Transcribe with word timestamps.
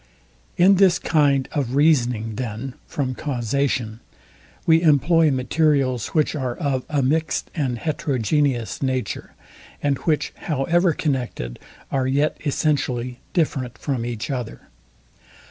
In 0.57 0.77
this 0.77 0.97
kind 0.97 1.47
of 1.51 1.75
reasoning, 1.75 2.33
then, 2.37 2.73
from 2.87 3.13
causation, 3.13 3.99
we 4.65 4.81
employ 4.81 5.29
materials, 5.29 6.07
which 6.07 6.33
are 6.35 6.55
of 6.55 6.83
a 6.89 7.03
mixed 7.03 7.51
and 7.53 7.77
heterogeneous 7.77 8.81
nature, 8.81 9.35
and 9.79 9.99
which, 9.99 10.33
however 10.49 10.93
connected, 10.93 11.59
are 11.91 12.07
yet 12.07 12.35
essentially 12.43 13.19
different 13.33 13.77
from 13.77 14.03
each 14.03 14.31
other. 14.31 14.69